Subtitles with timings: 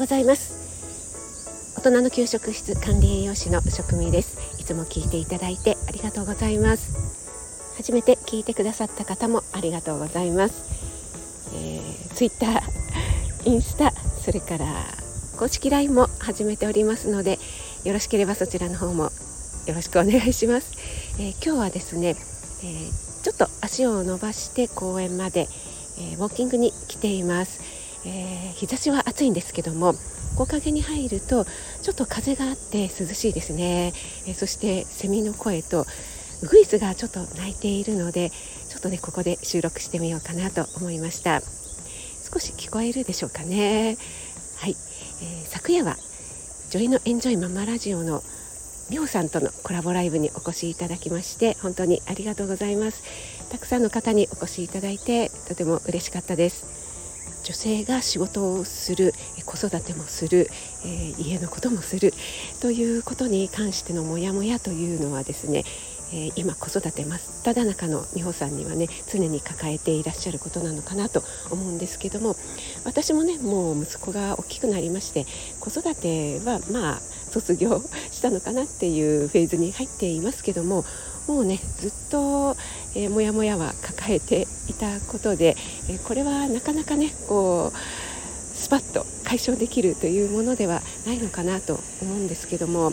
[0.00, 1.76] ございます。
[1.76, 4.58] 大人の給食室管理栄養士の職味です。
[4.58, 7.10] いつも聞いていただいてありがとうございます。
[7.76, 14.66] 初めて聞いてくださった方もありがとうございます、えー、ツイッターインスタそれから
[15.38, 17.38] 公式 LINE も始めておりますので
[17.84, 19.04] よろしければそちらの方も
[19.66, 20.76] よろしくお願いします、
[21.18, 25.48] えー、今日はですね、えー、ちょっと足を伸ばして公園まで、
[25.98, 27.79] えウォーキングに来ています。
[28.04, 29.94] えー、日差しは暑いんですけども
[30.36, 33.92] 木陰に入るとちょっと風があって涼しいですね、
[34.26, 35.84] えー、そしてセミの声と
[36.42, 41.40] ウグイスがちょっと鳴いているのでちょっとねここで収録してみようかなと思いました。
[42.32, 43.96] 少し聞こえるでしょうかね。
[44.58, 45.96] はい、えー、昨夜は
[46.70, 48.22] ジョイのエンジョイママラジオの
[48.88, 53.02] みほさんとのコラボライブにお越しいただきまして本当にありがとうございます。
[53.50, 56.89] たくさんの方にお越しいただいてとても嬉しかったです。
[57.50, 59.12] 女性が仕事をする
[59.44, 60.48] 子育てもする、
[60.84, 62.14] えー、家のこともする
[62.60, 65.64] ということに関してのモヤモヤというのはですね
[66.12, 72.34] えー、今子育て真っ只中の美穂さんにはね常に抱えていらっしゃることなのかなと思うんですけども
[72.84, 75.24] 私もねもう息子が大きくなりまして
[75.60, 80.84] 子育てはまあ卒業したのかなっていうフェーズに入っていますけども
[81.30, 82.56] もうねずっと、
[82.94, 85.56] えー、もやもやは抱えていたことで、
[85.88, 87.76] えー、これはなかなかねこう
[88.56, 92.92] スパッと解消できるというものではないのかなと思うんですけども、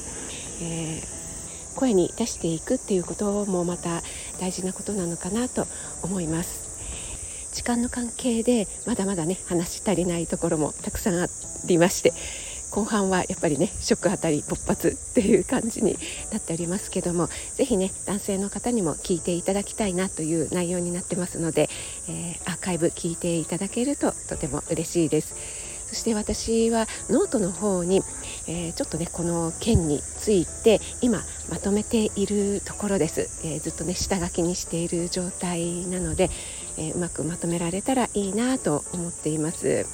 [0.62, 4.02] えー、声に出していくっていうこともまた
[4.40, 5.68] 大事なことなのかなと
[6.04, 6.68] 思います。
[7.54, 11.28] 時間の関係でまだまだね話し足りないところもたくさんあ
[11.66, 12.14] りまして
[12.72, 15.98] 後半はやっぱりね食あたり勃発っていう感じに
[16.32, 21.70] なっておりますけども是非ね男性の方にも聞いていただきたいなという内容になってますので、
[22.10, 25.68] えー、アーカイブ聞いていただけるととても嬉しいです。
[25.88, 28.02] そして私はノートの方に、
[28.48, 36.30] えー、ちょっとねこの件について今まとめているところです、えー、ずっとね下書きにしている状態なので、
[36.78, 39.86] えー、うまくまとめられたらいいなと思っています。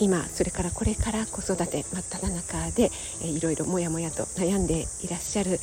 [0.00, 2.90] 今それからこれから子育て真っ只中で、
[3.22, 5.58] えー、いろいろモヤモヤと悩んでいらっしゃる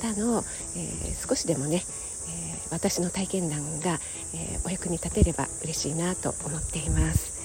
[0.00, 0.44] 方の、
[0.76, 1.82] えー、少しでもね、
[2.28, 3.98] えー、私の体験談が、
[4.34, 7.40] えー、お役に立てれば嬉しいなと思っています。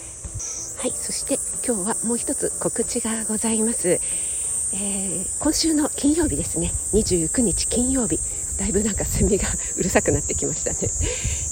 [0.79, 6.71] はいそして今日はもう一つ告知がございます、えー、今週の金曜日ですね。
[6.93, 8.19] 29日金曜日。
[8.57, 10.77] だいぶなんかセミがうるさくなってきましたね、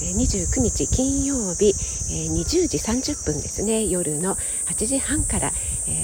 [0.03, 1.69] え29日金曜日、
[2.11, 3.85] え20時30分ですね。
[3.85, 4.35] 夜の
[4.67, 5.51] 8時半から、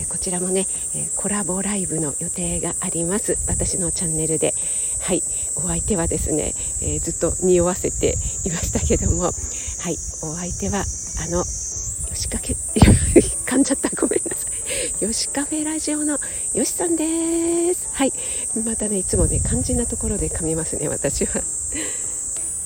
[0.09, 0.67] こちらもね、
[1.15, 3.37] コラボライブの予定があります。
[3.47, 4.53] 私のチャンネルで。
[4.99, 5.23] はい。
[5.55, 6.53] お相手はですね、
[7.01, 8.15] ずっと匂わせて
[8.45, 9.23] いましたけども。
[9.23, 9.31] は
[9.89, 9.97] い。
[10.21, 10.85] お相手は
[11.19, 11.43] あの
[12.13, 12.53] 吉掛
[13.45, 13.89] 噛んじゃった。
[13.89, 14.38] ごめんなさい。
[14.99, 16.19] よしカフェラジオの
[16.53, 17.87] よしさんです。
[17.93, 18.13] はい。
[18.65, 21.41] またねいつもね肝心なところで噛みますね私は。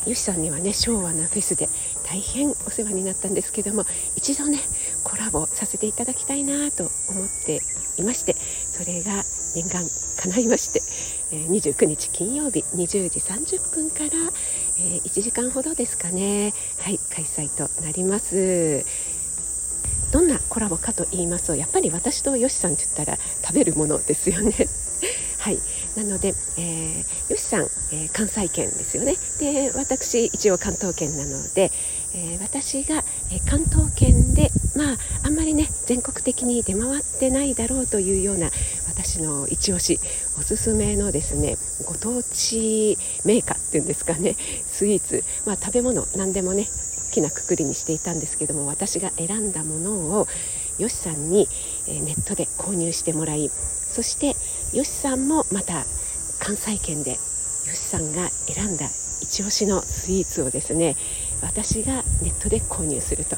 [0.06, 1.70] よしさんにはね昭和なフェスで
[2.06, 3.86] 大変お世話になったんですけども
[4.18, 4.60] 一度ね
[5.04, 7.62] コラボさせていただきたいなと思って
[7.98, 9.24] いましてそれが
[9.56, 9.84] 念願
[10.24, 10.80] 叶いまして、
[11.36, 14.10] 29日金曜日20時30分から、
[14.78, 16.54] 1時間ほどですかね。
[16.80, 18.86] はい開催となります。
[20.14, 24.54] どんなコラボかと言いますとやっぱり私とよしさんって言ったら食べるものですよね。
[25.40, 25.60] はい。
[25.98, 29.18] なので、えー、よしさん、えー、関西圏ですよね。
[29.40, 31.72] で私一応関東圏なので、
[32.14, 38.52] えー、私が、え関東圏でまああんまりね全国的に出回ってないだろうというような
[38.88, 40.00] 私の一押し
[40.38, 44.36] おすすめのですねご当地メーカーっていうんですかね
[44.72, 46.68] スイーツ、まあ、食べ物何でもね
[47.14, 50.28] きなくくりにしていたんですけども私が選んだものを
[50.80, 51.48] よしさんに
[51.88, 54.36] ネットで購入してもらいそして
[54.76, 55.86] よしさんもまた
[56.40, 57.18] 関西圏でよ
[57.74, 58.88] しさんが選んだ
[59.22, 60.96] 一押しのスイーツをですね
[61.42, 63.38] 私がネットで購入すると。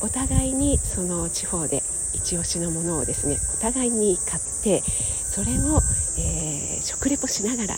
[0.00, 1.82] お互いにその地方で
[2.14, 5.80] 一押しのものをですねお互いに買ってそれを、
[6.18, 7.74] えー、食レポしながら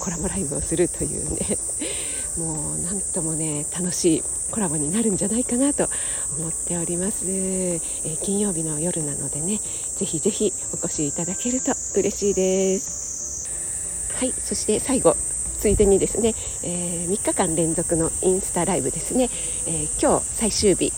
[0.00, 1.38] コラボライブをするというね
[2.36, 5.88] もう何ともね楽しいコラボになるんじゃないかなと
[6.38, 9.58] 思っております、えー、金曜日の夜なのでね
[9.96, 13.48] ぜひぜひお越しいただけると嬉しいです。
[14.14, 15.16] はいそして最後
[15.58, 16.34] ついでにですね、
[16.64, 19.30] えー、3日間連続のインスタライブですね、
[19.66, 20.92] えー、今日最終日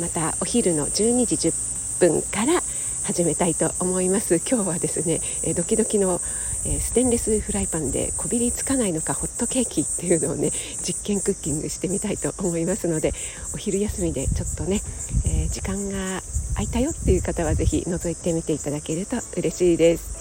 [0.00, 1.52] またお昼の12時10
[2.00, 2.60] 分から
[3.08, 4.36] 始めたいと思います。
[4.36, 6.20] 今日はですね、えドキドキの、
[6.68, 10.50] えステンレスフライパンでこびりつかないのかホットケーキっていうのをね
[10.82, 13.12] 実験クッキングしてみたいと思いますので
[13.54, 14.82] お昼休みでちょっとね、
[15.26, 16.20] え時間が
[16.56, 20.18] 開いたよっていう方は是非覗いてみていただけると嬉しいです。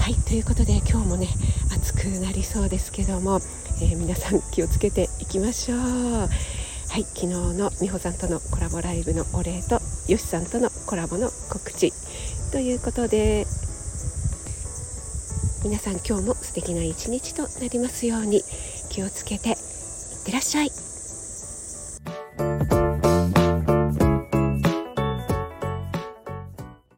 [0.00, 1.28] はいということで今日もね
[1.72, 3.40] 暑くなりそうですけども、
[3.82, 5.78] えー、皆さん気をつけていきましょう。
[5.78, 6.28] は
[6.98, 11.92] い昨日の美穂さんとのコラボライブのお礼とよしさんとのコラボの告知
[12.50, 13.46] ということで
[15.62, 18.42] 皆さん今日も素敵な一日となりますように
[18.88, 19.56] 気をつけていっ
[20.24, 20.79] てらっしゃい。